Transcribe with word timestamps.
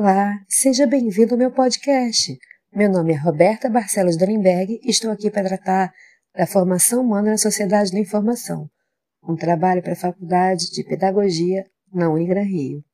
Olá, 0.00 0.38
seja 0.48 0.86
bem-vindo 0.86 1.34
ao 1.34 1.38
meu 1.38 1.50
podcast. 1.50 2.38
Meu 2.72 2.88
nome 2.88 3.14
é 3.14 3.16
Roberta 3.16 3.68
Barcelos 3.68 4.16
Dorenberg 4.16 4.78
e 4.80 4.90
estou 4.90 5.10
aqui 5.10 5.28
para 5.28 5.48
tratar 5.48 5.92
da 6.36 6.46
formação 6.46 7.02
humana 7.02 7.32
na 7.32 7.36
sociedade 7.36 7.90
da 7.90 7.98
informação, 7.98 8.70
um 9.24 9.34
trabalho 9.34 9.82
para 9.82 9.94
a 9.94 9.96
Faculdade 9.96 10.70
de 10.70 10.84
Pedagogia 10.84 11.66
na 11.92 12.08
Unigran 12.08 12.44
Rio. 12.44 12.84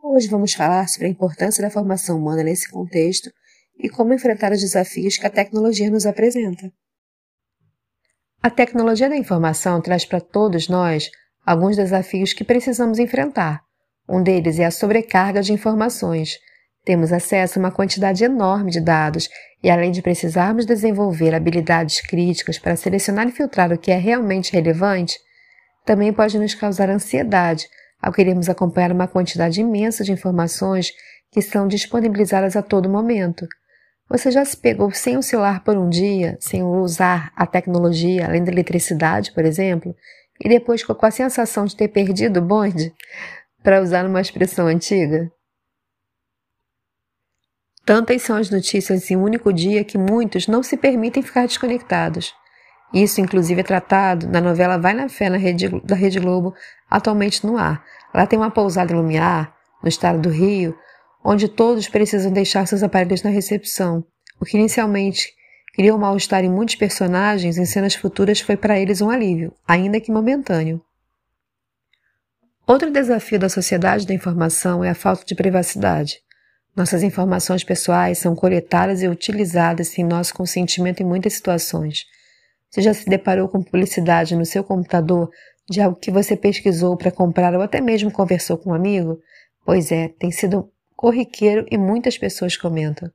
Hoje 0.00 0.28
vamos 0.28 0.54
falar 0.54 0.88
sobre 0.88 1.08
a 1.08 1.10
importância 1.10 1.60
da 1.60 1.68
formação 1.68 2.16
humana 2.16 2.44
nesse 2.44 2.70
contexto 2.70 3.28
e 3.76 3.88
como 3.88 4.14
enfrentar 4.14 4.52
os 4.52 4.60
desafios 4.60 5.18
que 5.18 5.26
a 5.26 5.30
tecnologia 5.30 5.90
nos 5.90 6.06
apresenta. 6.06 6.72
A 8.40 8.50
tecnologia 8.50 9.08
da 9.08 9.16
informação 9.16 9.82
traz 9.82 10.04
para 10.04 10.20
todos 10.20 10.68
nós 10.68 11.10
alguns 11.44 11.74
desafios 11.74 12.32
que 12.32 12.44
precisamos 12.44 13.00
enfrentar. 13.00 13.65
Um 14.08 14.22
deles 14.22 14.58
é 14.58 14.64
a 14.64 14.70
sobrecarga 14.70 15.42
de 15.42 15.52
informações. 15.52 16.38
Temos 16.84 17.12
acesso 17.12 17.58
a 17.58 17.60
uma 17.60 17.70
quantidade 17.72 18.24
enorme 18.24 18.70
de 18.70 18.80
dados 18.80 19.28
e, 19.62 19.70
além 19.70 19.90
de 19.90 20.02
precisarmos 20.02 20.64
desenvolver 20.64 21.34
habilidades 21.34 22.00
críticas 22.00 22.58
para 22.58 22.76
selecionar 22.76 23.28
e 23.28 23.32
filtrar 23.32 23.72
o 23.72 23.78
que 23.78 23.90
é 23.90 23.98
realmente 23.98 24.52
relevante, 24.52 25.18
também 25.84 26.12
pode 26.12 26.38
nos 26.38 26.54
causar 26.54 26.88
ansiedade 26.88 27.66
ao 28.00 28.12
queremos 28.12 28.48
acompanhar 28.48 28.92
uma 28.92 29.08
quantidade 29.08 29.60
imensa 29.60 30.04
de 30.04 30.12
informações 30.12 30.92
que 31.32 31.42
são 31.42 31.66
disponibilizadas 31.66 32.54
a 32.54 32.62
todo 32.62 32.88
momento. 32.88 33.46
Você 34.08 34.30
já 34.30 34.44
se 34.44 34.56
pegou 34.56 34.92
sem 34.92 35.16
o 35.16 35.22
celular 35.22 35.64
por 35.64 35.76
um 35.76 35.88
dia, 35.88 36.36
sem 36.40 36.62
usar 36.62 37.32
a 37.34 37.44
tecnologia, 37.44 38.26
além 38.26 38.44
da 38.44 38.52
eletricidade, 38.52 39.32
por 39.32 39.44
exemplo, 39.44 39.94
e 40.40 40.48
depois 40.48 40.82
ficou 40.82 40.94
com 40.94 41.06
a 41.06 41.10
sensação 41.10 41.64
de 41.64 41.74
ter 41.74 41.88
perdido 41.88 42.38
o 42.38 42.42
bonde? 42.42 42.92
Para 43.62 43.80
usar 43.82 44.06
uma 44.06 44.20
expressão 44.20 44.66
antiga? 44.66 45.30
Tantas 47.84 48.22
são 48.22 48.36
as 48.36 48.50
notícias 48.50 49.08
em 49.10 49.16
um 49.16 49.22
único 49.22 49.52
dia 49.52 49.84
que 49.84 49.96
muitos 49.96 50.48
não 50.48 50.62
se 50.62 50.76
permitem 50.76 51.22
ficar 51.22 51.46
desconectados. 51.46 52.34
Isso, 52.92 53.20
inclusive, 53.20 53.60
é 53.60 53.64
tratado 53.64 54.26
na 54.28 54.40
novela 54.40 54.78
Vai 54.78 54.94
na 54.94 55.08
Fé 55.08 55.28
na 55.28 55.36
Rede, 55.36 55.68
da 55.84 55.94
Rede 55.94 56.18
Globo, 56.18 56.54
atualmente 56.90 57.46
no 57.46 57.56
ar. 57.56 57.84
Lá 58.14 58.26
tem 58.26 58.38
uma 58.38 58.50
pousada 58.50 58.92
em 58.92 58.96
Lumiar, 58.96 59.54
no 59.82 59.88
estado 59.88 60.20
do 60.20 60.28
Rio, 60.28 60.76
onde 61.24 61.48
todos 61.48 61.88
precisam 61.88 62.32
deixar 62.32 62.66
seus 62.66 62.82
aparelhos 62.82 63.22
na 63.22 63.30
recepção. 63.30 64.04
O 64.40 64.44
que 64.44 64.56
inicialmente 64.56 65.32
criou 65.74 65.98
mal-estar 65.98 66.44
em 66.44 66.50
muitos 66.50 66.74
personagens, 66.74 67.58
em 67.58 67.64
cenas 67.64 67.94
futuras 67.94 68.40
foi 68.40 68.56
para 68.56 68.78
eles 68.78 69.00
um 69.00 69.10
alívio, 69.10 69.52
ainda 69.66 70.00
que 70.00 70.12
momentâneo. 70.12 70.80
Outro 72.66 72.90
desafio 72.90 73.38
da 73.38 73.48
sociedade 73.48 74.04
da 74.08 74.12
informação 74.12 74.82
é 74.84 74.90
a 74.90 74.94
falta 74.94 75.24
de 75.24 75.36
privacidade. 75.36 76.18
Nossas 76.74 77.04
informações 77.04 77.62
pessoais 77.62 78.18
são 78.18 78.34
coletadas 78.34 79.02
e 79.02 79.08
utilizadas 79.08 79.86
sem 79.86 80.04
nosso 80.04 80.34
consentimento 80.34 81.00
em 81.00 81.06
muitas 81.06 81.34
situações. 81.34 82.06
Você 82.68 82.82
já 82.82 82.92
se 82.92 83.08
deparou 83.08 83.48
com 83.48 83.62
publicidade 83.62 84.34
no 84.34 84.44
seu 84.44 84.64
computador 84.64 85.30
de 85.70 85.80
algo 85.80 85.96
que 85.96 86.10
você 86.10 86.36
pesquisou 86.36 86.96
para 86.96 87.12
comprar 87.12 87.54
ou 87.54 87.62
até 87.62 87.80
mesmo 87.80 88.10
conversou 88.10 88.58
com 88.58 88.70
um 88.70 88.74
amigo? 88.74 89.20
Pois 89.64 89.92
é, 89.92 90.08
tem 90.08 90.32
sido 90.32 90.68
corriqueiro 90.96 91.64
e 91.70 91.78
muitas 91.78 92.18
pessoas 92.18 92.56
comentam. 92.56 93.08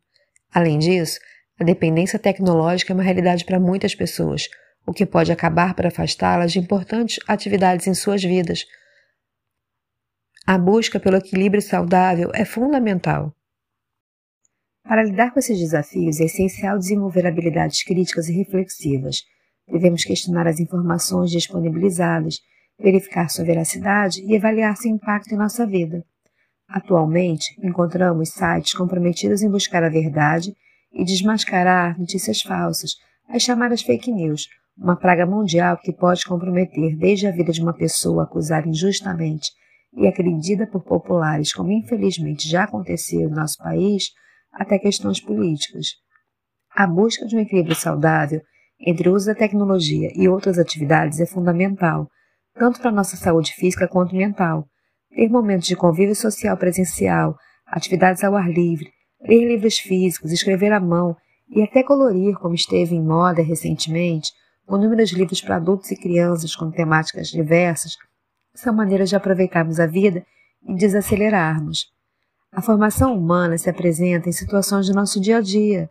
Além 0.54 0.80
disso, 0.80 1.20
a 1.60 1.66
dependência 1.66 2.18
tecnológica 2.18 2.94
é 2.94 2.96
uma 2.96 3.04
realidade 3.04 3.44
para 3.44 3.60
muitas 3.60 3.94
pessoas, 3.94 4.48
o 4.86 4.94
que 4.94 5.06
pode 5.06 5.30
acabar 5.30 5.74
por 5.74 5.86
afastá-las 5.86 6.54
de 6.54 6.60
importantes 6.60 7.20
atividades 7.28 7.86
em 7.86 7.94
suas 7.94 8.24
vidas. 8.24 8.66
A 10.46 10.58
busca 10.58 11.00
pelo 11.00 11.18
equilíbrio 11.18 11.62
saudável 11.62 12.32
é 12.34 12.44
fundamental. 12.44 13.32
Para 14.84 15.04
lidar 15.04 15.32
com 15.32 15.40
esses 15.40 15.58
desafios, 15.60 16.20
é 16.20 16.26
essencial 16.26 16.80
desenvolver 16.80 17.28
habilidades 17.28 17.84
críticas 17.84 18.28
e 18.28 18.34
reflexivas. 18.34 19.24
Devemos 19.68 20.04
questionar 20.04 20.48
as 20.48 20.60
informações 20.60 21.30
disponibilizadas, 21.30 22.40
verificar 22.80 23.30
sua 23.30 23.46
veracidade 23.46 24.26
e 24.26 24.36
avaliar 24.36 24.76
seu 24.76 24.92
impacto 24.92 25.32
em 25.32 25.38
nossa 25.38 25.66
vida. 25.66 26.04
Atualmente, 26.68 27.56
encontramos 27.64 28.30
sites 28.30 28.74
comprometidos 28.74 29.44
em 29.44 29.50
buscar 29.50 29.84
a 29.84 29.90
verdade 29.90 30.56
e 30.92 31.06
desmascarar 31.06 32.00
notícias 32.00 32.42
falsas, 32.42 32.96
as 33.30 33.44
chamadas 33.44 33.84
fake 33.84 34.12
news, 34.12 34.50
uma 34.76 34.96
praga 34.96 35.26
mundial 35.26 35.78
que 35.78 35.94
pode 35.94 36.26
comprometer 36.26 36.98
desde 36.98 37.28
a 37.28 37.32
vida 37.32 37.52
de 37.52 37.62
uma 37.62 37.74
pessoa 37.74 38.24
acusada 38.24 38.68
injustamente 38.68 39.52
e 39.94 40.08
acredita 40.08 40.66
por 40.68 40.84
populares, 40.84 41.54
como 41.54 41.72
infelizmente 41.72 42.48
já 42.48 42.64
aconteceu 42.64 43.30
em 43.30 43.34
nosso 43.34 43.58
país, 43.58 44.06
até 44.54 44.80
questões 44.80 45.20
políticas. 45.22 45.88
A 46.74 46.88
busca 46.88 47.26
de 47.26 47.36
um 47.36 47.40
equilíbrio 47.40 47.76
saudável 47.76 48.42
entre 48.80 49.10
o 49.10 49.14
uso 49.14 49.28
da 49.28 49.36
tecnologia 49.36 50.10
e 50.16 50.28
outras 50.28 50.58
atividades 50.58 51.20
é 51.20 51.26
fundamental, 51.26 52.08
tanto 52.56 52.80
para 52.80 52.90
a 52.90 52.94
nossa 52.94 53.16
saúde 53.16 53.54
física 53.54 53.88
quanto 53.88 54.16
mental, 54.16 54.66
ter 55.10 55.30
momentos 55.30 55.68
de 55.68 55.76
convívio 55.76 56.16
social 56.16 56.58
presencial, 56.58 57.36
atividades 57.68 58.24
ao 58.24 58.36
ar 58.36 58.50
livre, 58.50 58.90
ler 59.22 59.48
livros 59.48 59.78
físicos, 59.78 60.32
escrever 60.32 60.72
à 60.72 60.80
mão 60.80 61.16
e 61.50 61.62
até 61.62 61.84
colorir, 61.84 62.36
como 62.36 62.56
esteve 62.56 62.96
em 62.96 63.04
moda 63.04 63.42
recentemente, 63.42 64.32
com 64.66 64.78
inúmeros 64.78 65.12
livros 65.12 65.42
para 65.42 65.58
adultos 65.58 65.92
e 65.92 65.98
crianças 65.98 66.56
com 66.56 66.72
temáticas 66.72 67.28
diversas, 67.28 67.96
são 68.54 68.74
maneiras 68.74 69.10
de 69.10 69.16
aproveitarmos 69.16 69.80
a 69.80 69.86
vida 69.86 70.26
e 70.68 70.76
desacelerarmos. 70.76 71.88
A 72.52 72.62
formação 72.62 73.18
humana 73.18 73.58
se 73.58 73.70
apresenta 73.70 74.30
em 74.30 74.34
situações 74.34 74.88
do 74.88 74.94
nosso 74.94 75.20
dia 75.20 75.38
a 75.38 75.42
dia, 75.42 75.90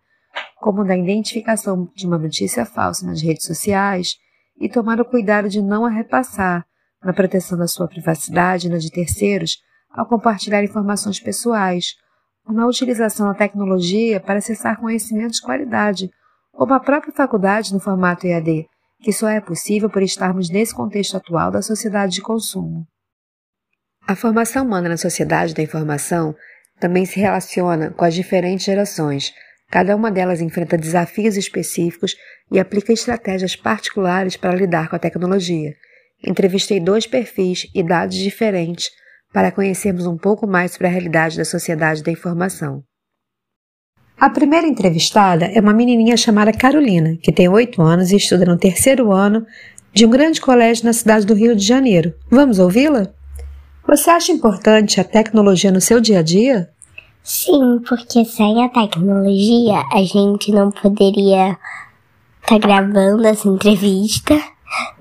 como 0.60 0.84
na 0.84 0.96
identificação 0.96 1.90
de 1.94 2.06
uma 2.06 2.18
notícia 2.18 2.66
falsa 2.66 3.06
nas 3.06 3.22
redes 3.22 3.46
sociais 3.46 4.16
e 4.60 4.68
tomar 4.68 5.00
o 5.00 5.04
cuidado 5.04 5.48
de 5.48 5.62
não 5.62 5.86
a 5.86 5.90
repassar, 5.90 6.66
na 7.02 7.14
proteção 7.14 7.56
da 7.56 7.66
sua 7.66 7.88
privacidade 7.88 8.66
e 8.66 8.70
na 8.70 8.76
de 8.76 8.90
terceiros 8.90 9.56
ao 9.90 10.06
compartilhar 10.06 10.62
informações 10.62 11.18
pessoais, 11.18 11.94
ou 12.46 12.54
na 12.54 12.66
utilização 12.66 13.26
da 13.26 13.34
tecnologia 13.34 14.20
para 14.20 14.38
acessar 14.38 14.78
conhecimentos 14.78 15.36
de 15.36 15.42
qualidade, 15.42 16.10
como 16.52 16.74
a 16.74 16.80
própria 16.80 17.12
faculdade 17.12 17.72
no 17.72 17.80
formato 17.80 18.26
EAD, 18.26 18.68
que 19.02 19.12
só 19.12 19.28
é 19.28 19.40
possível 19.40 19.88
por 19.88 20.02
estarmos 20.02 20.50
nesse 20.50 20.74
contexto 20.74 21.16
atual 21.16 21.50
da 21.50 21.62
sociedade 21.62 22.14
de 22.14 22.22
consumo. 22.22 22.86
A 24.06 24.14
formação 24.14 24.64
humana 24.64 24.88
na 24.88 24.96
sociedade 24.96 25.54
da 25.54 25.62
informação 25.62 26.34
também 26.80 27.04
se 27.04 27.20
relaciona 27.20 27.90
com 27.90 28.04
as 28.04 28.14
diferentes 28.14 28.64
gerações. 28.64 29.32
Cada 29.70 29.94
uma 29.94 30.10
delas 30.10 30.40
enfrenta 30.40 30.76
desafios 30.76 31.36
específicos 31.36 32.16
e 32.50 32.58
aplica 32.58 32.92
estratégias 32.92 33.54
particulares 33.54 34.36
para 34.36 34.54
lidar 34.54 34.88
com 34.88 34.96
a 34.96 34.98
tecnologia. 34.98 35.74
Entrevistei 36.26 36.80
dois 36.80 37.06
perfis 37.06 37.66
e 37.74 37.82
dados 37.82 38.16
diferentes 38.16 38.90
para 39.32 39.52
conhecermos 39.52 40.06
um 40.06 40.18
pouco 40.18 40.46
mais 40.46 40.72
sobre 40.72 40.88
a 40.88 40.90
realidade 40.90 41.36
da 41.36 41.44
sociedade 41.44 42.02
da 42.02 42.10
informação. 42.10 42.82
A 44.20 44.28
primeira 44.28 44.66
entrevistada 44.66 45.46
é 45.46 45.60
uma 45.60 45.72
menininha 45.72 46.16
chamada 46.16 46.52
Carolina, 46.52 47.16
que 47.22 47.32
tem 47.32 47.48
oito 47.48 47.80
anos 47.80 48.12
e 48.12 48.16
estuda 48.16 48.44
no 48.44 48.58
terceiro 48.58 49.12
ano 49.12 49.46
de 49.94 50.04
um 50.04 50.10
grande 50.10 50.40
colégio 50.40 50.84
na 50.84 50.92
cidade 50.92 51.24
do 51.24 51.34
Rio 51.34 51.56
de 51.56 51.64
Janeiro. 51.64 52.12
Vamos 52.30 52.58
ouvi-la? 52.58 53.08
Você 53.88 54.10
acha 54.10 54.30
importante 54.30 55.00
a 55.00 55.04
tecnologia 55.04 55.72
no 55.72 55.80
seu 55.80 56.00
dia 56.00 56.18
a 56.18 56.22
dia? 56.22 56.68
Sim, 57.22 57.80
porque 57.88 58.24
sem 58.24 58.62
a 58.62 58.68
tecnologia 58.68 59.82
a 59.90 60.02
gente 60.02 60.52
não 60.52 60.70
poderia 60.70 61.56
estar 62.42 62.58
tá 62.58 62.58
gravando 62.58 63.26
essa 63.26 63.48
entrevista 63.48 64.38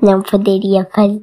não 0.02 0.22
poderia 0.22 0.88
fazer, 0.94 1.22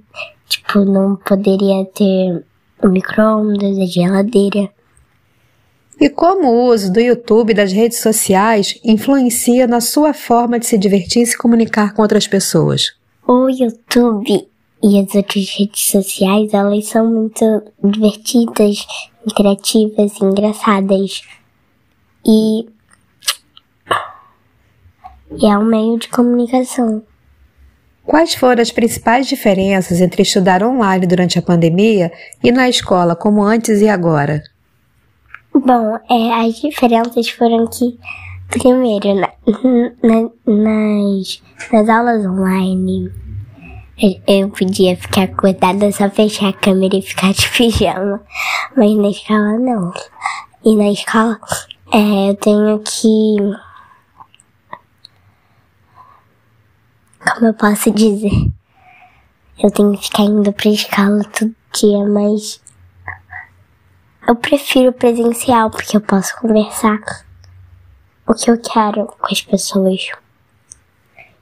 tipo, 0.48 0.84
não 0.84 1.16
poderia 1.16 1.84
ter 1.86 2.44
o 2.82 2.88
micro-ondas, 2.88 3.78
a 3.78 3.86
geladeira. 3.86 4.70
E 5.98 6.10
como 6.10 6.48
o 6.48 6.66
uso 6.70 6.92
do 6.92 7.00
YouTube 7.00 7.50
e 7.50 7.54
das 7.54 7.72
redes 7.72 8.00
sociais 8.00 8.78
influencia 8.84 9.66
na 9.66 9.80
sua 9.80 10.12
forma 10.12 10.58
de 10.58 10.66
se 10.66 10.76
divertir 10.76 11.22
e 11.22 11.26
se 11.26 11.38
comunicar 11.38 11.94
com 11.94 12.02
outras 12.02 12.26
pessoas? 12.26 12.92
O 13.26 13.48
YouTube 13.48 14.46
e 14.82 15.00
as 15.00 15.14
outras 15.14 15.48
redes 15.58 15.90
sociais, 15.90 16.52
elas 16.52 16.86
são 16.86 17.10
muito 17.10 17.62
divertidas, 17.82 18.86
criativas, 19.34 20.20
engraçadas. 20.20 21.22
E 22.26 22.66
é 25.42 25.58
um 25.58 25.64
meio 25.64 25.98
de 25.98 26.08
comunicação. 26.08 27.02
Quais 28.04 28.34
foram 28.34 28.60
as 28.60 28.70
principais 28.70 29.26
diferenças 29.26 30.00
entre 30.00 30.22
estudar 30.22 30.62
online 30.62 31.06
durante 31.06 31.38
a 31.38 31.42
pandemia 31.42 32.12
e 32.44 32.52
na 32.52 32.68
escola, 32.68 33.16
como 33.16 33.42
antes 33.42 33.80
e 33.80 33.88
agora? 33.88 34.42
Bom, 35.64 35.98
é, 36.10 36.32
as 36.34 36.60
diferenças 36.60 37.30
foram 37.30 37.66
que, 37.66 37.98
primeiro, 38.48 39.14
na, 39.14 39.32
na, 40.02 40.30
nas, 40.44 41.42
nas 41.72 41.88
aulas 41.88 42.26
online, 42.26 43.10
eu 44.26 44.50
podia 44.50 44.94
ficar 44.98 45.22
acordada, 45.22 45.90
só 45.92 46.10
fechar 46.10 46.50
a 46.50 46.52
câmera 46.52 46.96
e 46.96 47.00
ficar 47.00 47.32
de 47.32 47.48
pijama, 47.56 48.20
mas 48.76 48.96
na 48.96 49.08
escola 49.08 49.58
não. 49.58 49.94
ir 50.62 50.76
na 50.76 50.90
escola, 50.90 51.40
é, 51.90 52.28
eu 52.30 52.34
tenho 52.34 52.78
que. 52.80 53.36
Como 57.18 57.46
eu 57.46 57.54
posso 57.54 57.90
dizer? 57.92 58.52
Eu 59.58 59.70
tenho 59.70 59.96
que 59.96 60.04
ficar 60.04 60.24
indo 60.24 60.52
pra 60.52 60.68
escola 60.68 61.24
todo 61.24 61.56
dia, 61.72 62.04
mas. 62.04 62.65
Eu 64.26 64.34
prefiro 64.34 64.92
presencial 64.92 65.70
porque 65.70 65.96
eu 65.96 66.00
posso 66.00 66.36
conversar 66.40 66.98
o 68.26 68.34
que 68.34 68.50
eu 68.50 68.60
quero 68.60 69.06
com 69.06 69.26
as 69.30 69.40
pessoas. 69.40 70.08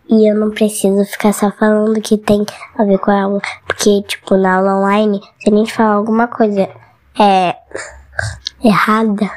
E 0.09 0.31
eu 0.31 0.37
não 0.37 0.51
preciso 0.51 1.03
ficar 1.07 1.33
só 1.33 1.51
falando 1.51 1.99
que 2.03 2.19
tem 2.19 2.45
a 2.77 2.85
ver 2.85 2.99
com 2.99 3.11
a 3.11 3.23
aula. 3.23 3.41
Porque, 3.67 4.03
tipo, 4.03 4.37
na 4.37 4.57
aula 4.57 4.77
online, 4.77 5.21
se 5.39 5.51
a 5.51 5.57
gente 5.57 5.73
falar 5.73 5.95
alguma 5.95 6.29
coisa 6.29 6.69
é 7.19 7.57
errada, 8.63 9.31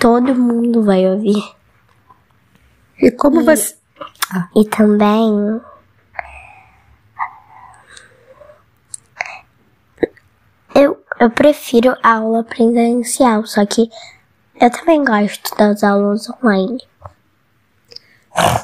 todo 0.00 0.34
mundo 0.34 0.82
vai 0.82 1.06
ouvir. 1.06 1.42
E 3.02 3.10
como 3.10 3.42
e, 3.42 3.44
você. 3.44 3.76
Ah. 4.30 4.48
E 4.56 4.64
também. 4.64 5.60
Eu, 11.20 11.30
prefiro 11.30 11.96
a 12.02 12.14
aula 12.14 12.44
presencial, 12.44 13.44
só 13.46 13.64
que 13.66 13.90
eu 14.60 14.70
também 14.70 15.04
gosto 15.04 15.56
das 15.56 15.82
aulas 15.82 16.28
online. 16.42 16.78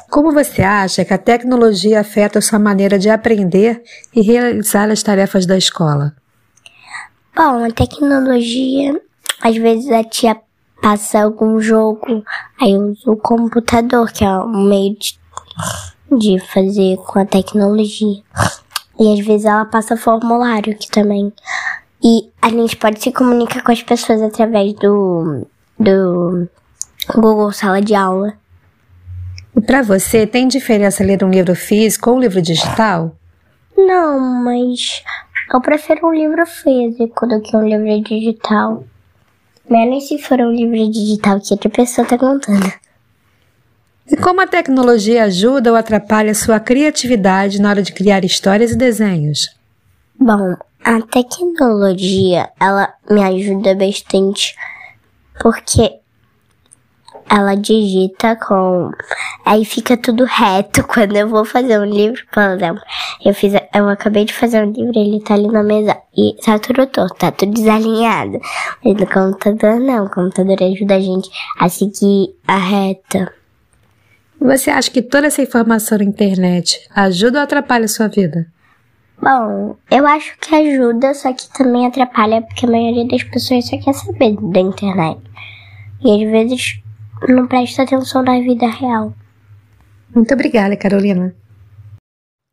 Como 0.09 0.33
você 0.33 0.62
acha 0.62 1.05
que 1.05 1.12
a 1.12 1.19
tecnologia 1.19 2.01
afeta 2.01 2.39
a 2.39 2.43
sua 2.43 2.59
maneira 2.59 2.99
de 2.99 3.11
aprender 3.11 3.83
e 4.15 4.23
realizar 4.23 4.91
as 4.91 5.03
tarefas 5.03 5.47
da 5.47 5.59
escola? 5.59 6.15
Bom, 7.37 7.65
a 7.65 7.71
tecnologia, 7.71 9.00
às 9.43 9.57
vezes 9.57 9.91
a 9.91 10.05
tia 10.05 10.41
passa 10.81 11.23
algum 11.23 11.61
jogo, 11.61 12.25
aí 12.61 12.73
eu 12.73 12.83
uso 12.83 13.12
o 13.12 13.17
computador, 13.17 14.12
que 14.12 14.25
é 14.25 14.31
um 14.31 14.69
meio 14.69 14.97
de, 14.97 15.19
de 16.17 16.39
fazer 16.39 16.97
com 16.99 17.19
a 17.19 17.25
tecnologia. 17.25 18.23
E 19.00 19.12
às 19.12 19.27
vezes 19.27 19.47
ela 19.47 19.65
passa 19.65 19.97
formulário 19.97 20.77
que 20.77 20.89
também. 20.89 21.33
E 22.05 22.31
a 22.43 22.51
gente 22.51 22.77
pode 22.77 23.03
se 23.03 23.11
comunicar 23.11 23.62
com 23.62 23.73
as 23.73 23.83
pessoas 23.83 24.21
através 24.21 24.75
do, 24.75 25.47
do 25.79 26.47
Google 27.15 27.51
Sala 27.51 27.81
de 27.81 27.95
Aula. 27.95 28.35
E 29.56 29.61
para 29.62 29.81
você, 29.81 30.27
tem 30.27 30.47
diferença 30.47 31.03
ler 31.03 31.25
um 31.25 31.31
livro 31.31 31.55
físico 31.55 32.11
ou 32.11 32.17
um 32.17 32.21
livro 32.21 32.43
digital? 32.43 33.17
Não, 33.75 34.21
mas 34.21 35.03
eu 35.53 35.61
prefiro 35.62 36.09
um 36.09 36.12
livro 36.12 36.45
físico 36.45 37.27
do 37.27 37.41
que 37.41 37.56
um 37.56 37.67
livro 37.67 38.03
digital. 38.03 38.85
Menos 39.71 40.07
se 40.07 40.19
for 40.19 40.39
um 40.41 40.53
livro 40.53 40.91
digital 40.91 41.41
que 41.41 41.55
outra 41.55 41.71
pessoa 41.71 42.07
tá 42.07 42.19
contando. 42.19 42.71
E 44.07 44.17
como 44.19 44.43
a 44.43 44.47
tecnologia 44.47 45.25
ajuda 45.25 45.71
ou 45.71 45.77
atrapalha 45.77 46.33
a 46.33 46.35
sua 46.35 46.61
criatividade 46.61 47.62
na 47.62 47.71
hora 47.71 47.83
de 47.83 47.95
criar 47.95 48.23
histórias 48.27 48.73
e 48.73 48.77
desenhos? 48.77 49.49
Bom, 50.21 50.55
a 50.85 51.01
tecnologia, 51.01 52.51
ela 52.61 52.93
me 53.11 53.23
ajuda 53.23 53.75
bastante 53.75 54.55
porque 55.41 55.99
ela 57.29 57.55
digita 57.55 58.37
com. 58.37 58.91
Aí 59.47 59.65
fica 59.65 59.97
tudo 59.97 60.25
reto 60.25 60.85
quando 60.87 61.17
eu 61.17 61.27
vou 61.27 61.45
fazer 61.45 61.81
um 61.81 61.85
livro, 61.85 62.23
por 62.31 62.43
exemplo. 62.43 62.83
Eu 63.25 63.33
fiz, 63.35 63.55
eu 63.75 63.89
acabei 63.89 64.27
de 64.27 64.35
fazer 64.35 64.63
um 64.63 64.71
livro, 64.71 64.93
ele 64.99 65.21
tá 65.21 65.35
ali 65.35 65.49
na 65.49 65.63
mesa 65.63 65.97
e 66.15 66.37
tá 66.45 66.59
tudo 66.59 66.87
torto, 66.87 67.15
tá 67.15 67.33
tudo 67.33 67.53
desalinhado. 67.53 68.39
Mas 68.85 68.95
no 68.95 69.07
computador 69.07 69.81
não, 69.81 70.05
o 70.05 70.11
computador 70.11 70.63
ajuda 70.63 70.97
a 70.97 71.01
gente 71.01 71.31
a 71.59 71.69
seguir 71.71 72.37
a 72.47 72.59
reta. 72.59 73.33
Você 74.39 74.71
acha 74.71 74.91
que 74.91 75.01
toda 75.01 75.29
essa 75.29 75.41
informação 75.41 75.97
na 75.97 76.05
internet 76.05 76.87
ajuda 76.95 77.39
ou 77.39 77.45
atrapalha 77.45 77.87
a 77.87 77.89
sua 77.89 78.09
vida? 78.09 78.47
Bom, 79.20 79.76
eu 79.90 80.06
acho 80.06 80.37
que 80.38 80.55
ajuda, 80.55 81.14
só 81.14 81.32
que 81.32 81.49
também 81.52 81.87
atrapalha 81.87 82.43
porque 82.43 82.66
a 82.66 82.70
maioria 82.70 83.06
das 83.06 83.22
pessoas 83.22 83.66
só 83.66 83.78
quer 83.78 83.94
saber 83.94 84.37
da 84.52 84.61
internet. 84.61 85.20
E 86.02 86.25
às 86.25 86.31
vezes 86.31 86.82
não 87.28 87.46
presta 87.46 87.82
atenção 87.82 88.22
na 88.22 88.40
vida 88.40 88.66
real. 88.66 89.14
Muito 90.14 90.34
obrigada, 90.34 90.76
Carolina. 90.76 91.34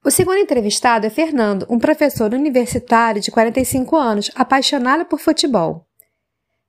O 0.03 0.09
segundo 0.09 0.37
entrevistado 0.37 1.05
é 1.05 1.09
Fernando, 1.09 1.67
um 1.69 1.77
professor 1.77 2.33
universitário 2.33 3.21
de 3.21 3.29
45 3.29 3.95
anos, 3.95 4.31
apaixonado 4.33 5.05
por 5.05 5.19
futebol. 5.19 5.85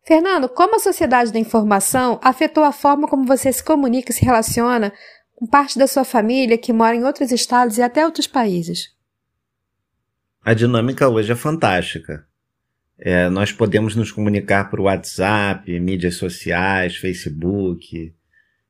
Fernando, 0.04 0.48
como 0.48 0.76
a 0.76 0.80
sociedade 0.80 1.32
da 1.32 1.38
informação 1.38 2.18
afetou 2.22 2.64
a 2.64 2.72
forma 2.72 3.08
como 3.08 3.24
você 3.24 3.52
se 3.52 3.64
comunica 3.64 4.10
e 4.10 4.14
se 4.14 4.24
relaciona 4.24 4.92
com 5.34 5.46
parte 5.46 5.78
da 5.78 5.86
sua 5.86 6.04
família 6.04 6.58
que 6.58 6.72
mora 6.72 6.94
em 6.94 7.04
outros 7.04 7.32
estados 7.32 7.78
e 7.78 7.82
até 7.82 8.04
outros 8.04 8.26
países? 8.26 8.91
A 10.44 10.54
dinâmica 10.54 11.08
hoje 11.08 11.30
é 11.30 11.36
fantástica. 11.36 12.26
É, 12.98 13.28
nós 13.28 13.52
podemos 13.52 13.94
nos 13.94 14.10
comunicar 14.10 14.68
por 14.68 14.80
WhatsApp, 14.80 15.78
mídias 15.78 16.16
sociais, 16.16 16.96
Facebook, 16.96 18.12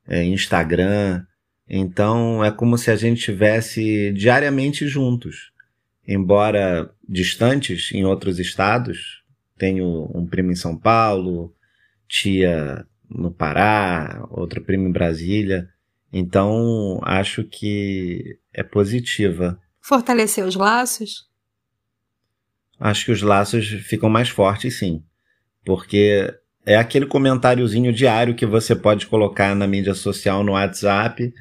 é, 0.07 0.23
Instagram. 0.23 1.25
Então 1.67 2.43
é 2.43 2.51
como 2.51 2.77
se 2.77 2.91
a 2.91 2.95
gente 2.95 3.19
estivesse 3.19 4.11
diariamente 4.13 4.87
juntos. 4.87 5.51
Embora 6.07 6.93
distantes 7.09 7.91
em 7.91 8.05
outros 8.05 8.37
estados, 8.37 9.23
tenho 9.57 10.11
um 10.13 10.27
primo 10.27 10.51
em 10.51 10.55
São 10.55 10.77
Paulo, 10.77 11.55
tia 12.07 12.85
no 13.09 13.31
Pará, 13.31 14.27
outra 14.29 14.61
prima 14.61 14.87
em 14.87 14.91
Brasília. 14.91 15.67
Então 16.11 16.99
acho 17.01 17.43
que 17.43 18.37
é 18.53 18.61
positiva. 18.61 19.59
Fortalecer 19.81 20.45
os 20.45 20.55
laços? 20.55 21.32
Acho 22.83 23.05
que 23.05 23.11
os 23.13 23.21
laços 23.21 23.65
ficam 23.65 24.09
mais 24.09 24.27
fortes, 24.27 24.77
sim. 24.77 25.01
Porque 25.63 26.33
é 26.65 26.75
aquele 26.75 27.05
comentáriozinho 27.05 27.93
diário 27.93 28.35
que 28.35 28.45
você 28.45 28.75
pode 28.75 29.07
colocar 29.07 29.55
na 29.55 29.65
mídia 29.65 29.93
social, 29.93 30.43
no 30.43 30.51
WhatsApp, 30.51 31.33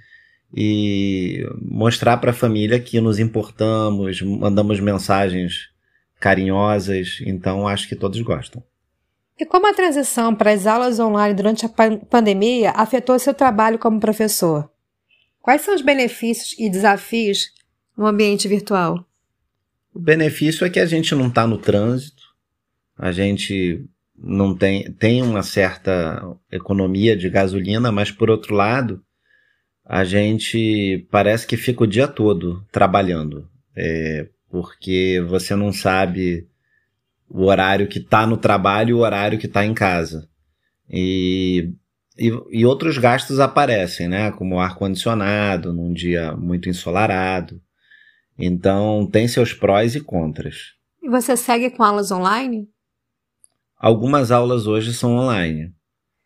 e 0.54 1.44
mostrar 1.60 2.18
para 2.18 2.30
a 2.30 2.34
família 2.34 2.78
que 2.78 3.00
nos 3.00 3.18
importamos, 3.18 4.22
mandamos 4.22 4.78
mensagens 4.78 5.70
carinhosas, 6.20 7.18
então 7.26 7.66
acho 7.66 7.88
que 7.88 7.96
todos 7.96 8.20
gostam. 8.20 8.62
E 9.36 9.44
como 9.44 9.66
a 9.66 9.74
transição 9.74 10.32
para 10.36 10.52
as 10.52 10.64
aulas 10.64 11.00
online 11.00 11.34
durante 11.34 11.66
a 11.66 11.68
pandemia 12.08 12.70
afetou 12.70 13.18
seu 13.18 13.34
trabalho 13.34 13.80
como 13.80 13.98
professor? 13.98 14.70
Quais 15.40 15.62
são 15.62 15.74
os 15.74 15.82
benefícios 15.82 16.54
e 16.56 16.70
desafios 16.70 17.48
no 17.96 18.06
ambiente 18.06 18.46
virtual? 18.46 19.04
O 19.94 20.00
benefício 20.00 20.66
é 20.66 20.70
que 20.70 20.80
a 20.80 20.86
gente 20.86 21.14
não 21.14 21.28
está 21.28 21.46
no 21.46 21.58
trânsito, 21.58 22.22
a 22.96 23.12
gente 23.12 23.84
não 24.16 24.54
tem, 24.56 24.90
tem 24.92 25.22
uma 25.22 25.42
certa 25.42 26.22
economia 26.50 27.16
de 27.16 27.28
gasolina, 27.28 27.90
mas 27.90 28.10
por 28.10 28.30
outro 28.30 28.54
lado, 28.54 29.02
a 29.84 30.04
gente 30.04 31.06
parece 31.10 31.46
que 31.46 31.56
fica 31.56 31.84
o 31.84 31.86
dia 31.86 32.06
todo 32.06 32.64
trabalhando, 32.70 33.48
é, 33.76 34.28
porque 34.48 35.22
você 35.28 35.54
não 35.56 35.72
sabe 35.72 36.46
o 37.28 37.46
horário 37.46 37.88
que 37.88 37.98
está 37.98 38.26
no 38.26 38.36
trabalho 38.36 38.90
e 38.90 38.94
o 38.94 38.98
horário 38.98 39.38
que 39.38 39.46
está 39.46 39.64
em 39.64 39.74
casa. 39.74 40.28
E, 40.88 41.72
e, 42.18 42.30
e, 42.50 42.66
outros 42.66 42.98
gastos 42.98 43.40
aparecem, 43.40 44.06
né? 44.06 44.30
Como 44.32 44.60
ar-condicionado 44.60 45.72
num 45.72 45.92
dia 45.92 46.36
muito 46.36 46.68
ensolarado. 46.68 47.60
Então, 48.44 49.06
tem 49.06 49.28
seus 49.28 49.52
prós 49.52 49.94
e 49.94 50.00
contras. 50.00 50.72
E 51.00 51.08
você 51.08 51.36
segue 51.36 51.70
com 51.70 51.84
aulas 51.84 52.10
online? 52.10 52.68
Algumas 53.78 54.32
aulas 54.32 54.66
hoje 54.66 54.92
são 54.92 55.14
online, 55.16 55.72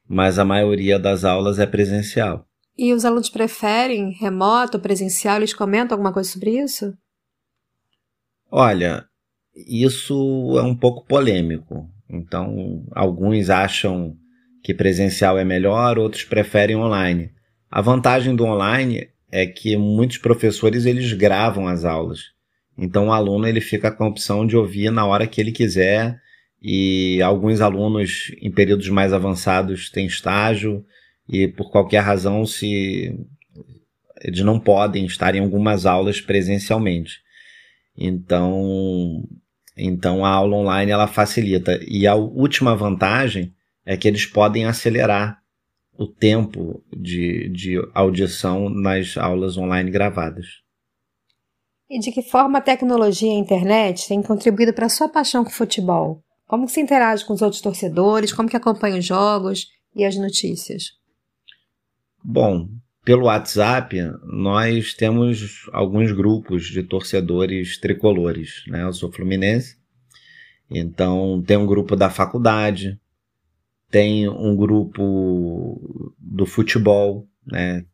mas 0.09 0.39
a 0.39 0.45
maioria 0.45 0.99
das 0.99 1.27
aulas 1.27 1.59
é 1.59 1.67
presencial. 1.67 2.47
E 2.75 2.95
os 2.95 3.05
alunos 3.05 3.29
preferem 3.29 4.13
remoto, 4.13 4.81
presencial? 4.81 5.37
Eles 5.37 5.53
comentam 5.53 5.95
alguma 5.95 6.11
coisa 6.11 6.31
sobre 6.31 6.59
isso? 6.59 6.97
Olha, 8.51 9.05
isso 9.55 10.55
é 10.59 10.63
um 10.63 10.75
pouco 10.75 11.05
polêmico. 11.05 11.87
Então, 12.09 12.87
alguns 12.93 13.51
acham 13.51 14.17
que 14.63 14.73
presencial 14.73 15.37
é 15.37 15.45
melhor, 15.45 15.99
outros 15.99 16.25
preferem 16.25 16.77
online. 16.77 17.31
A 17.71 17.83
vantagem 17.83 18.35
do 18.35 18.47
online 18.47 19.07
é 19.37 19.47
que 19.47 19.77
muitos 19.77 20.17
professores 20.17 20.87
eles 20.87 21.13
gravam 21.13 21.69
as 21.69 21.85
aulas. 21.85 22.33
Então 22.79 23.09
o 23.09 23.13
aluno 23.13 23.47
ele 23.47 23.61
fica 23.61 23.93
com 23.93 24.05
a 24.05 24.09
opção 24.09 24.47
de 24.47 24.57
ouvir 24.57 24.91
na 24.91 25.05
hora 25.05 25.27
que 25.27 25.39
ele 25.39 25.53
quiser 25.53 26.19
e 26.63 27.21
alguns 27.21 27.61
alunos 27.61 28.35
em 28.41 28.51
períodos 28.51 28.89
mais 28.89 29.13
avançados 29.13 29.91
têm 29.91 30.07
estágio 30.07 30.83
e 31.29 31.49
por 31.49 31.71
qualquer 31.71 32.01
razão 32.01 32.47
se 32.47 33.15
eles 34.23 34.41
não 34.41 34.59
podem 34.59 35.05
estar 35.05 35.35
em 35.35 35.41
algumas 35.41 35.85
aulas 35.85 36.19
presencialmente. 36.19 37.21
Então, 37.95 39.23
então 39.77 40.25
a 40.25 40.31
aula 40.31 40.57
online 40.57 40.93
ela 40.93 41.07
facilita. 41.07 41.79
E 41.87 42.07
a 42.07 42.15
última 42.15 42.75
vantagem 42.75 43.53
é 43.85 43.99
que 43.99 44.09
eles 44.09 44.25
podem 44.25 44.65
acelerar 44.65 45.43
o 45.99 46.07
tempo 46.07 46.83
de, 46.93 47.49
de 47.49 47.77
audição 47.95 48.69
nas 48.69 49.17
aulas 49.17 49.57
online 49.57 49.91
gravadas. 49.91 50.47
E 51.89 51.99
de 52.01 52.11
que 52.11 52.23
forma 52.23 52.59
a 52.59 52.63
tecnologia 52.63 53.29
e 53.29 53.37
a 53.37 53.39
internet 53.39 54.09
têm 54.09 54.23
contribuído 54.23 54.73
para 54.73 54.87
a 54.87 54.91
sua 54.91 55.09
paixão 55.09 55.45
com 55.45 55.51
futebol? 55.51 56.21
Como 56.47 56.67
que 56.67 56.73
se 56.73 56.81
interage 56.81 57.25
com 57.25 57.33
os 57.33 57.43
outros 57.43 57.61
torcedores? 57.61 58.33
Como 58.33 58.49
que 58.49 58.57
acompanha 58.57 58.99
os 58.99 59.05
jogos 59.05 59.69
e 59.95 60.05
as 60.05 60.17
notícias? 60.17 60.93
Bom, 62.23 62.69
pelo 63.05 63.27
WhatsApp, 63.27 63.97
nós 64.25 64.93
temos 64.95 65.69
alguns 65.73 66.11
grupos 66.11 66.65
de 66.65 66.83
torcedores 66.83 67.79
tricolores. 67.79 68.65
Né? 68.67 68.83
Eu 68.83 68.93
sou 68.93 69.13
fluminense, 69.13 69.77
então 70.69 71.41
tem 71.47 71.57
um 71.57 71.67
grupo 71.67 71.95
da 71.95 72.11
faculdade, 72.11 73.01
tem 73.91 74.29
um 74.29 74.57
grupo 74.57 76.15
do 76.19 76.47
futebol, 76.47 77.27
né? 77.47 77.85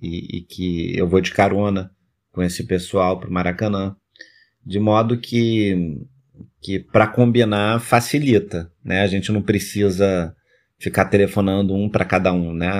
E, 0.00 0.38
e 0.38 0.40
que 0.42 0.96
eu 0.96 1.08
vou 1.08 1.20
de 1.20 1.32
carona 1.32 1.90
com 2.32 2.42
esse 2.42 2.64
pessoal 2.64 3.18
para 3.18 3.28
o 3.28 3.32
Maracanã, 3.32 3.96
de 4.64 4.78
modo 4.78 5.18
que, 5.18 5.98
que 6.60 6.78
para 6.78 7.06
combinar 7.06 7.80
facilita, 7.80 8.70
né? 8.84 9.02
A 9.02 9.06
gente 9.06 9.32
não 9.32 9.42
precisa 9.42 10.34
ficar 10.78 11.06
telefonando 11.06 11.74
um 11.74 11.88
para 11.88 12.04
cada 12.04 12.32
um, 12.32 12.54
né? 12.54 12.70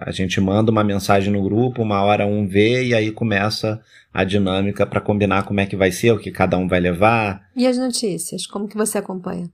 A 0.00 0.12
gente 0.12 0.40
manda 0.40 0.70
uma 0.70 0.84
mensagem 0.84 1.32
no 1.32 1.42
grupo, 1.42 1.82
uma 1.82 2.00
hora 2.02 2.24
um 2.26 2.46
vê 2.46 2.84
e 2.84 2.94
aí 2.94 3.10
começa 3.10 3.82
a 4.14 4.22
dinâmica 4.22 4.86
para 4.86 5.00
combinar 5.00 5.44
como 5.44 5.60
é 5.60 5.66
que 5.66 5.74
vai 5.74 5.90
ser, 5.90 6.12
o 6.12 6.18
que 6.18 6.30
cada 6.30 6.56
um 6.56 6.68
vai 6.68 6.78
levar. 6.78 7.48
E 7.56 7.66
as 7.66 7.76
notícias, 7.76 8.46
como 8.46 8.68
que 8.68 8.76
você 8.76 8.98
acompanha? 8.98 9.50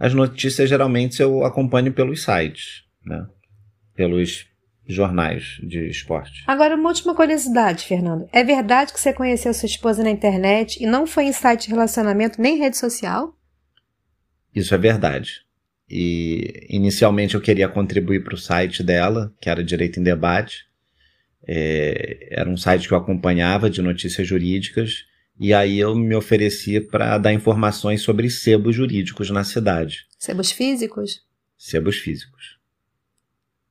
As 0.00 0.14
notícias 0.14 0.70
geralmente 0.70 1.20
eu 1.20 1.44
acompanho 1.44 1.92
pelos 1.92 2.22
sites, 2.22 2.84
né? 3.04 3.26
Pelos 3.94 4.46
jornais 4.86 5.58
de 5.62 5.88
esporte. 5.88 6.42
Agora, 6.46 6.74
uma 6.74 6.88
última 6.88 7.14
curiosidade, 7.14 7.84
Fernando. 7.84 8.26
É 8.32 8.42
verdade 8.42 8.94
que 8.94 8.98
você 8.98 9.12
conheceu 9.12 9.52
sua 9.52 9.66
esposa 9.66 10.02
na 10.02 10.10
internet 10.10 10.82
e 10.82 10.86
não 10.86 11.06
foi 11.06 11.24
em 11.24 11.32
site 11.32 11.66
de 11.66 11.74
relacionamento 11.74 12.40
nem 12.40 12.58
rede 12.58 12.78
social? 12.78 13.36
Isso 14.54 14.74
é 14.74 14.78
verdade. 14.78 15.42
E 15.88 16.66
inicialmente 16.70 17.34
eu 17.34 17.40
queria 17.40 17.68
contribuir 17.68 18.24
para 18.24 18.34
o 18.34 18.38
site 18.38 18.82
dela, 18.82 19.32
que 19.38 19.50
era 19.50 19.62
Direito 19.62 20.00
em 20.00 20.02
Debate. 20.02 20.64
É, 21.46 22.28
era 22.30 22.48
um 22.48 22.56
site 22.56 22.88
que 22.88 22.94
eu 22.94 22.98
acompanhava 22.98 23.68
de 23.68 23.82
notícias 23.82 24.26
jurídicas. 24.26 25.04
E 25.40 25.54
aí 25.54 25.78
eu 25.78 25.94
me 25.96 26.14
ofereci 26.14 26.80
para 26.80 27.16
dar 27.16 27.32
informações 27.32 28.02
sobre 28.02 28.28
sebos 28.28 28.76
jurídicos 28.76 29.30
na 29.30 29.42
cidade. 29.42 30.06
Sebos 30.18 30.52
físicos? 30.52 31.26
Sebos 31.56 31.96
físicos. 31.96 32.58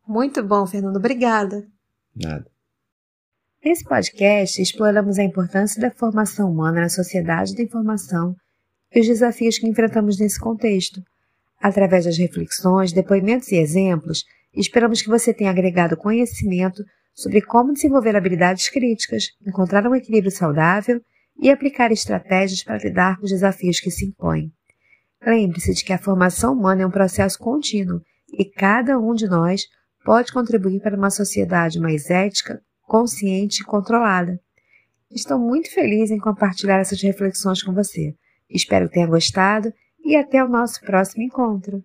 Muito 0.07 0.43
bom, 0.43 0.65
Fernando. 0.65 0.97
Obrigada. 0.97 1.67
Nada. 2.15 2.47
Nesse 3.63 3.83
podcast, 3.83 4.59
exploramos 4.59 5.19
a 5.19 5.23
importância 5.23 5.79
da 5.79 5.91
formação 5.91 6.51
humana 6.51 6.81
na 6.81 6.89
sociedade 6.89 7.55
da 7.55 7.61
informação 7.61 8.35
e 8.93 8.99
os 8.99 9.07
desafios 9.07 9.59
que 9.59 9.67
enfrentamos 9.67 10.17
nesse 10.17 10.39
contexto 10.39 11.03
Através 11.61 12.05
das 12.05 12.17
reflexões, 12.17 12.93
depoimentos 12.93 13.51
e 13.51 13.57
exemplos, 13.57 14.23
esperamos 14.53 15.01
que 15.01 15.09
você 15.09 15.33
tenha 15.33 15.51
agregado 15.51 15.97
conhecimento 15.97 16.83
sobre 17.13 17.41
como 17.41 17.73
desenvolver 17.73 18.15
habilidades 18.15 18.69
críticas, 18.69 19.25
encontrar 19.45 19.85
um 19.85 19.93
equilíbrio 19.93 20.31
saudável 20.31 21.01
e 21.41 21.49
aplicar 21.49 21.91
estratégias 21.91 22.63
para 22.63 22.77
lidar 22.77 23.17
com 23.17 23.23
os 23.25 23.31
desafios 23.31 23.79
que 23.79 23.89
se 23.89 24.05
impõem. 24.05 24.51
Lembre-se 25.25 25.73
de 25.73 25.83
que 25.83 25.93
a 25.93 25.97
formação 25.97 26.53
humana 26.53 26.83
é 26.83 26.85
um 26.85 26.91
processo 26.91 27.37
contínuo 27.39 28.01
e 28.31 28.45
cada 28.45 28.97
um 28.99 29.13
de 29.13 29.27
nós 29.27 29.67
pode 30.03 30.31
contribuir 30.31 30.81
para 30.81 30.95
uma 30.95 31.09
sociedade 31.09 31.79
mais 31.79 32.09
ética, 32.09 32.61
consciente 32.81 33.61
e 33.61 33.65
controlada. 33.65 34.39
Estou 35.11 35.39
muito 35.39 35.71
feliz 35.73 36.11
em 36.11 36.19
compartilhar 36.19 36.79
essas 36.79 37.01
reflexões 37.01 37.63
com 37.63 37.73
você. 37.73 38.15
Espero 38.49 38.87
que 38.87 38.93
tenha 38.93 39.07
gostado 39.07 39.73
e 40.03 40.15
até 40.15 40.43
o 40.43 40.47
nosso 40.47 40.81
próximo 40.81 41.23
encontro. 41.23 41.83